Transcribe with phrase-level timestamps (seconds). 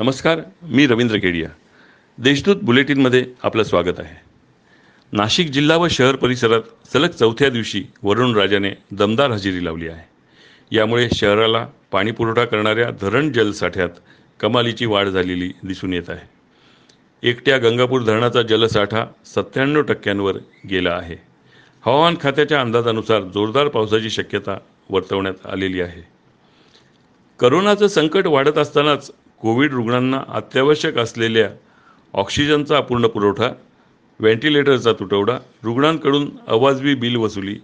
[0.00, 1.48] नमस्कार मी रवींद्र केडिया.
[2.18, 4.20] देशदूत बुलेटिनमध्ये आपलं स्वागत आहे.
[5.12, 6.60] नाशिक जिल्हा व शहर परिसरात
[6.92, 10.08] सलग चौथ्या दिवशी वरुण राजाने दमदार हजेरी लावली आहे.
[10.76, 13.88] यामुळे शहराला पाणीपुरवठा करणाऱ्या धरण जलसाठ्यात
[14.40, 16.28] कमालीची वाढ झालेली दिसून येत आहे.
[17.28, 20.36] एकट्या गंगापूर धरणाचा जलसाठा सत्त्याण्णव टक्क्यांवर
[20.70, 21.16] गेला आहे.
[21.86, 24.58] हवामान खात्याच्या अंदाजानुसार जोरदार पावसाची शक्यता
[24.90, 26.20] वर्तवण्यात आलेली आहे.
[27.38, 29.10] करोनाचं संकट वाढत असतानाच
[29.40, 31.48] कोविड रुग्णांना अत्यावश्यक असलेल्या
[32.14, 33.52] ऑक्सिजनचा अपूर्ण पुरवठा
[34.20, 37.56] व्हेंटिलेटरचा तुटवडा रुग्णांकडून अवाजवी बिल वसुली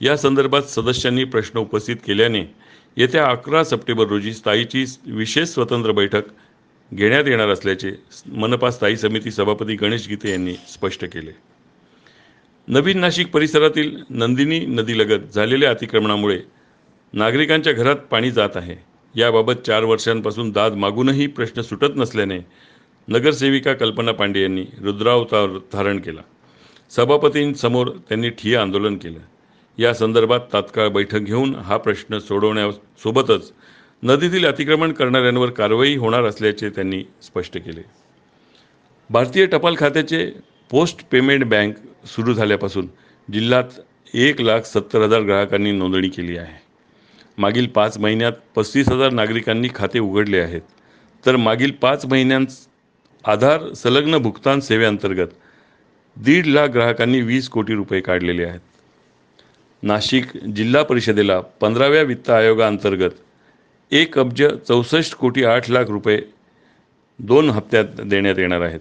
[0.00, 2.44] या संदर्भात सदस्यांनी प्रश्न उपस्थित केल्याने
[2.96, 6.22] येत्या अकरा सप्टेंबर रोजी स्थायीची विशेष स्वतंत्र बैठक
[6.94, 7.92] घेण्यात येणार असल्याचे
[8.26, 11.30] मनपा स्थायी समिती सभापती गणेश गीते यांनी स्पष्ट केले.
[12.68, 16.38] नवीन नाशिक परिसरातील नंदिनी नदीलगत झालेल्या अतिक्रमणामुळे
[17.12, 18.91] नागरिकांच्या घरात पाणी जात आहे.
[19.14, 22.38] याबाबत चार वर्षांपासून दाद मागूनही प्रश्न सुटत नसल्याने
[23.08, 26.20] नगरसेविका कल्पना पांडे यांनी रुद्रावतार धारण केला.
[26.90, 29.18] सभापतींसमोर त्यांनी ठिय्या आंदोलन केलं.
[29.78, 33.52] या संदर्भात तात्काळ बैठक घेऊन हा प्रश्न सोडवण्यासोबतच
[34.02, 37.84] नदीतील अतिक्रमण करणाऱ्यांवर कारवाई होणार असल्याचे त्यांनी स्पष्ट केले.
[39.10, 40.32] भारतीय टपाल खात्याचे
[40.70, 42.88] पोस्ट पेमेंट बँक सुरू झाल्यापासून
[43.32, 43.80] जिल्ह्यात
[44.14, 46.61] एक लाख सत्तर हजार ग्राहकांनी नोंदणी केली आहे.
[47.38, 50.60] मागील पाच महिन्यात पस्तीस हजार नागरिकांनी खाते उघडले आहेत.
[51.26, 52.46] तर मागील पाच महिन्यांत
[53.24, 55.26] आधार संलग्न भुगतान सेवेअंतर्गत
[56.16, 58.60] दीड लाख ग्राहकांनी वीस कोटी रुपये काढलेले आहेत.
[59.82, 63.10] नाशिक जिल्हा परिषदेला पंधराव्या वित्त आयोगाअंतर्गत
[63.90, 66.22] एक अब्ज चौसष्ट कोटी आठ लाख रुपये
[67.18, 68.80] दोन हप्त्यात देण्यात येणार आहेत.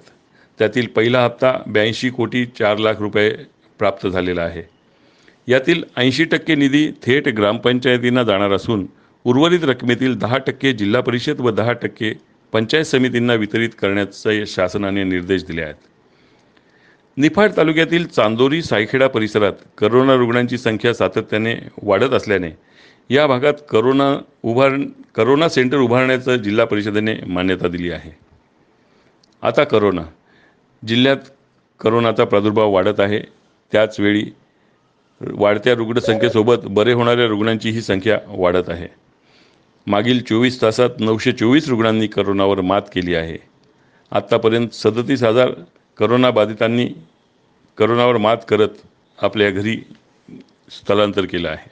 [0.59, 3.29] त्यातील पहिला हप्ता ब्याऐंशी कोटी चार लाख रुपये
[3.79, 4.63] प्राप्त झालेला आहे.
[5.47, 8.85] यातील ऐंशी टक्के निधी थेट ग्रामपंचायतींना जाणार असून
[9.23, 12.13] उर्वरित रकमेतील दहा टक्के जिल्हा परिषद व दहा टक्के
[12.51, 15.75] पंचायत समितींना वितरित करण्याचे शासनाने निर्देश दिले आहेत.
[17.17, 22.51] निफाड तालुक्यातील चांदोरी सायखेडा परिसरात करोना रुग्णांची संख्या सातत्याने वाढत असल्याने
[23.09, 24.75] या भागात करोना उभार
[25.15, 28.11] करोना सेंटर उभारण्याचं जिल्हा परिषदेने मान्यता दिली आहे.
[29.41, 30.01] आता करोना
[30.87, 31.17] जिल्ह्यात
[31.79, 33.19] करोनाचा प्रादुर्भाव वाढत आहे.
[33.71, 34.23] त्याचवेळी
[35.29, 38.87] वाढत्या रुग्णसंख्येसोबत बरे होणाऱ्या रुग्णांची ही संख्या वाढत आहे.
[39.87, 43.37] मागील चोवीस तासात नऊशे चोवीस रुग्णांनी करोनावर मात केली आहे.
[44.11, 45.51] आत्तापर्यंत सदतीस हजार
[45.97, 46.89] करोनाबाधितांनी
[47.77, 48.69] करोनावर मात करत
[49.21, 49.77] आपल्या घरी
[50.69, 51.69] स्थलांतर केलं आहे.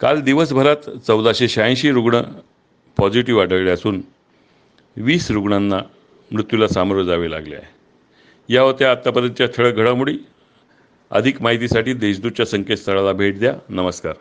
[0.00, 2.20] काल दिवसभरात चौदाशे शहाऐंशी रुग्ण
[2.96, 4.02] पॉझिटिव्ह आढळले असून
[4.96, 5.78] वीस रुग्णांना
[6.32, 7.66] मृत्यूला सामोरं जावे लागले आहे.
[8.48, 10.18] या होत्या आत्तापर्यंतच्या ठळक घडामोडी.
[11.10, 13.54] अधिक माहितीसाठी देशदूतच्या संकेतस्थळाला भेट द्या.
[13.68, 14.12] नमस्कार.